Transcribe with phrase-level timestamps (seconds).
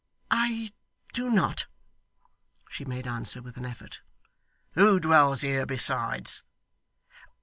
[0.31, 0.71] 'I
[1.13, 1.67] do not,'
[2.67, 4.01] she made answer with an effort.
[4.71, 6.41] 'Who dwells here besides?